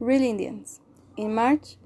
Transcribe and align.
Real 0.00 0.22
Indians. 0.22 0.80
In 1.16 1.36
March 1.36 1.76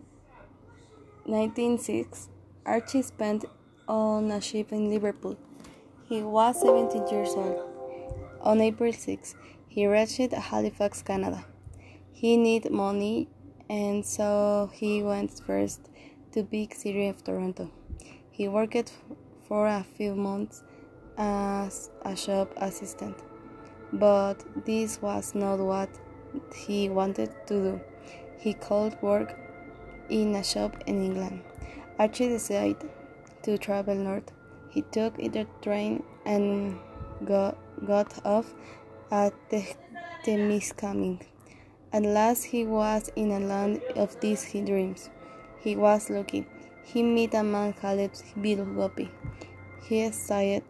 1906, 1.26 2.30
Archie 2.64 3.02
spent 3.02 3.44
on 3.86 4.30
a 4.30 4.40
ship 4.40 4.72
in 4.72 4.88
Liverpool. 4.88 5.36
He 6.08 6.22
was 6.22 6.58
17 6.58 7.06
years 7.08 7.34
old. 7.36 7.60
On 8.40 8.62
April 8.62 8.94
6, 8.94 9.34
he 9.68 9.86
reached 9.86 10.32
Halifax, 10.32 11.02
Canada. 11.02 11.44
He 12.10 12.38
needed 12.38 12.72
money, 12.72 13.28
and 13.68 14.04
so 14.06 14.70
he 14.72 15.02
went 15.02 15.38
first 15.46 15.90
to 16.32 16.42
big 16.42 16.74
city 16.74 17.08
of 17.08 17.22
Toronto. 17.22 17.70
He 18.30 18.48
worked 18.48 18.90
for 19.46 19.66
a 19.66 19.84
few 19.98 20.14
months 20.14 20.62
as 21.18 21.90
a 22.06 22.16
shop 22.16 22.54
assistant, 22.56 23.18
but 23.92 24.42
this 24.64 25.02
was 25.02 25.34
not 25.34 25.58
what 25.58 25.90
he 26.54 26.88
wanted 26.88 27.34
to 27.48 27.54
do. 27.62 27.80
He 28.38 28.54
could 28.54 29.00
work 29.02 29.36
in 30.08 30.34
a 30.34 30.44
shop 30.44 30.76
in 30.86 31.02
England. 31.04 31.42
Archie 31.98 32.28
decided 32.28 32.88
to 33.42 33.58
travel 33.58 33.94
north. 33.94 34.30
He 34.70 34.82
took 34.82 35.18
either 35.18 35.46
train 35.62 36.02
and 36.24 36.78
got, 37.24 37.58
got 37.86 38.24
off 38.24 38.54
at 39.10 39.32
the 39.50 39.64
Temiskaming. 40.24 41.20
At 41.92 42.02
last 42.02 42.44
he 42.44 42.64
was 42.64 43.10
in 43.16 43.32
a 43.32 43.40
land 43.40 43.80
of 43.96 44.20
these 44.20 44.52
dreams. 44.52 45.10
He 45.60 45.74
was 45.74 46.10
lucky. 46.10 46.46
He 46.84 47.02
met 47.02 47.34
a 47.34 47.42
man 47.42 47.72
called 47.72 48.22
Bill 48.40 48.64
Guppy. 48.64 49.10
He 49.88 50.10
stayed 50.12 50.62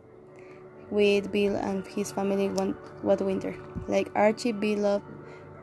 with 0.90 1.30
Bill 1.30 1.56
and 1.56 1.86
his 1.86 2.12
family 2.12 2.48
one 2.48 2.76
winter. 3.02 3.54
Like 3.88 4.10
Archie, 4.14 4.52
Bill 4.52 4.78
loved 4.78 5.04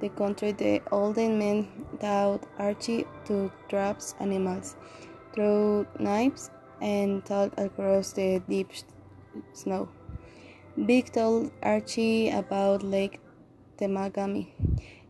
the 0.01 0.09
country. 0.09 0.51
The 0.51 0.81
older 0.91 1.29
man 1.29 1.67
taught 1.99 2.45
Archie 2.59 3.05
to 3.25 3.51
trap 3.69 4.01
animals, 4.19 4.75
throw 5.33 5.85
knives, 5.99 6.49
and 6.81 7.25
talk 7.25 7.53
across 7.57 8.13
the 8.13 8.41
deep 8.49 8.69
snow. 9.53 9.89
Big 10.85 11.11
told 11.11 11.51
Archie 11.63 12.29
about 12.29 12.83
Lake 12.83 13.19
Temagami. 13.77 14.49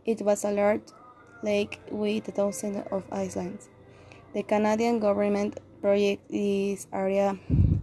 It 0.05 0.21
was 0.21 0.45
a 0.45 0.51
large 0.51 0.81
lake 1.41 1.79
with 1.89 2.25
thousands 2.25 2.85
of 2.91 3.03
islands. 3.11 3.69
The 4.33 4.43
Canadian 4.43 4.99
government 4.99 5.59
project 5.81 6.29
this 6.29 6.87
area 6.93 7.37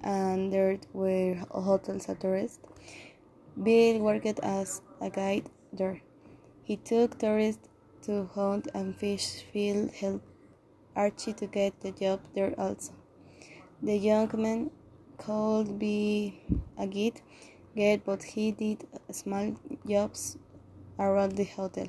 and 0.05 0.53
there 0.53 0.79
were 0.93 1.35
hotels 1.51 2.09
and 2.09 2.21
tourists. 2.21 2.59
Bill 3.61 4.01
worked 4.01 4.41
as 4.43 4.83
a 5.01 5.11
guide 5.11 5.49
there. 5.73 6.01
He 6.65 6.77
took 6.77 7.19
tourists 7.19 7.69
to 8.03 8.27
hunt 8.35 8.69
and 8.75 8.97
fish. 8.97 9.45
Phil 9.53 9.89
helped 9.89 10.27
Archie 10.95 11.33
to 11.35 11.47
get 11.47 11.81
the 11.81 11.91
job 11.91 12.21
there 12.35 12.55
also. 12.59 12.93
The 13.83 13.97
young 13.97 14.31
man 14.35 14.71
could 15.19 15.79
be 15.79 16.41
a 16.79 16.87
guide, 16.87 17.21
guide 17.77 18.03
but 18.05 18.23
he 18.23 18.53
did 18.53 18.87
small 19.11 19.57
jobs 19.89 20.39
around 20.99 21.33
the 21.37 21.45
hotel. 21.45 21.89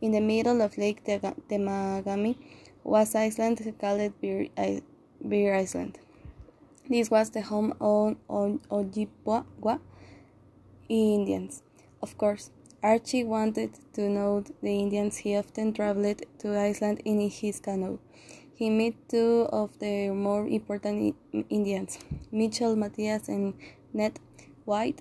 In 0.00 0.12
the 0.12 0.20
middle 0.20 0.60
of 0.60 0.76
Lake 0.76 1.04
Temagami 1.04 2.36
was 2.82 3.14
an 3.14 3.32
island 3.32 3.58
called 3.80 4.20
Bear, 4.20 4.48
Bear 5.20 5.54
Island. 5.54 5.98
This 6.88 7.10
was 7.10 7.30
the 7.30 7.42
home 7.42 7.74
of 7.80 8.16
Ojibwa 8.28 9.80
Indians. 10.88 11.62
Of 12.02 12.18
course, 12.18 12.50
Archie 12.84 13.24
wanted 13.24 13.70
to 13.94 14.10
know 14.10 14.44
the 14.62 14.78
Indians. 14.78 15.16
He 15.16 15.34
often 15.36 15.72
traveled 15.72 16.20
to 16.40 16.54
Iceland 16.54 17.00
in 17.06 17.30
his 17.30 17.58
canoe. 17.58 17.98
He 18.54 18.68
met 18.68 18.92
two 19.08 19.48
of 19.50 19.78
the 19.78 20.10
more 20.10 20.46
important 20.46 21.16
Indians, 21.48 21.98
Mitchell 22.30 22.76
Matthias 22.76 23.26
and 23.30 23.54
Ned 23.94 24.20
White 24.66 25.00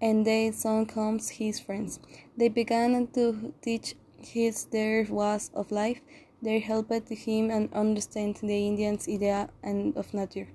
and 0.00 0.26
they 0.26 0.50
soon 0.50 0.86
became 0.86 1.18
his 1.18 1.60
friends. 1.60 2.00
They 2.38 2.48
began 2.48 3.06
to 3.08 3.52
teach 3.60 3.94
his 4.16 4.64
their 4.64 5.04
ways 5.10 5.50
of 5.52 5.70
life. 5.70 6.00
They 6.40 6.58
helped 6.58 7.10
him 7.10 7.50
and 7.50 7.70
understand 7.74 8.36
the 8.36 8.66
Indians' 8.66 9.06
idea 9.06 9.50
and 9.62 9.94
of 9.94 10.14
nature. 10.14 10.48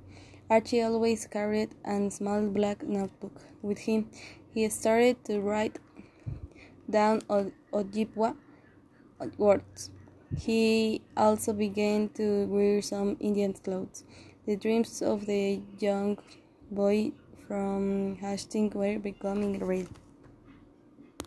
Archie 0.49 0.81
always 0.81 1.27
carried 1.27 1.75
a 1.85 2.09
small 2.09 2.41
black 2.47 2.81
notebook 2.81 3.39
with 3.61 3.79
him. 3.79 4.09
He 4.53 4.67
started 4.69 5.23
to 5.25 5.39
write 5.39 5.77
down 6.89 7.21
Ojibwa 7.71 8.35
words. 9.37 9.89
He 10.37 11.01
also 11.15 11.53
began 11.53 12.09
to 12.15 12.45
wear 12.47 12.81
some 12.81 13.17
Indian 13.19 13.53
clothes. 13.53 14.03
The 14.45 14.55
dreams 14.55 15.01
of 15.01 15.25
the 15.25 15.61
young 15.79 16.17
boy 16.71 17.11
from 17.47 18.15
Hastings 18.15 18.73
were 18.73 18.99
becoming 18.99 19.59
real. 19.59 19.87